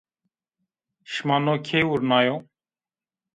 [1.11, 2.35] Şima no key vurnayo?